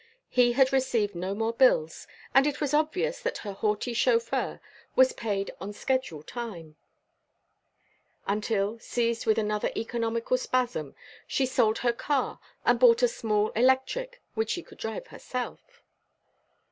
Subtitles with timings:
[0.29, 4.59] He had received no more bills, and it was obvious that her haughty chauffeur
[4.95, 6.75] was paid on schedule time,
[8.25, 10.95] until, seized with another economical spasm,
[11.27, 15.83] she sold her car and bought a small electric which she could drive herself.